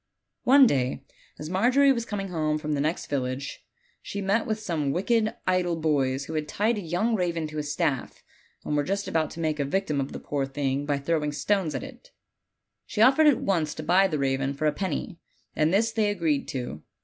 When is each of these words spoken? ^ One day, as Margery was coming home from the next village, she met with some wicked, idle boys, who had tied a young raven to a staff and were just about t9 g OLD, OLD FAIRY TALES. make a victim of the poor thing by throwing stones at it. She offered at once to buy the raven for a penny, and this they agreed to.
^ 0.01 0.03
One 0.45 0.65
day, 0.65 1.03
as 1.37 1.47
Margery 1.51 1.91
was 1.93 2.05
coming 2.05 2.29
home 2.29 2.57
from 2.57 2.73
the 2.73 2.81
next 2.81 3.05
village, 3.05 3.63
she 4.01 4.19
met 4.19 4.47
with 4.47 4.59
some 4.59 4.91
wicked, 4.91 5.35
idle 5.45 5.75
boys, 5.75 6.25
who 6.25 6.33
had 6.33 6.47
tied 6.47 6.79
a 6.79 6.81
young 6.81 7.13
raven 7.13 7.45
to 7.49 7.59
a 7.59 7.61
staff 7.61 8.23
and 8.65 8.75
were 8.75 8.81
just 8.81 9.07
about 9.07 9.27
t9 9.27 9.27
g 9.27 9.27
OLD, 9.27 9.27
OLD 9.27 9.33
FAIRY 9.33 9.53
TALES. 9.53 9.59
make 9.59 9.59
a 9.59 9.69
victim 9.77 10.01
of 10.01 10.11
the 10.11 10.19
poor 10.19 10.45
thing 10.47 10.87
by 10.87 10.97
throwing 10.97 11.31
stones 11.31 11.75
at 11.75 11.83
it. 11.83 12.09
She 12.87 13.03
offered 13.03 13.27
at 13.27 13.41
once 13.41 13.75
to 13.75 13.83
buy 13.83 14.07
the 14.07 14.17
raven 14.17 14.55
for 14.55 14.65
a 14.65 14.73
penny, 14.73 15.19
and 15.55 15.71
this 15.71 15.91
they 15.91 16.09
agreed 16.09 16.47
to. 16.47 16.81